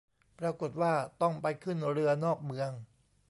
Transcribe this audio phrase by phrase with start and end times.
[0.39, 2.71] ปรากฎว่าต้องไปขึ้นเรือนอกเมือง